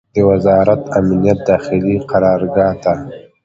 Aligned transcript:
د 0.15 0.17
وزارت 0.29 0.81
امنیت 0.99 1.39
داخلي 1.49 1.95
قرارګاه 2.09 2.73
ته 2.83 2.93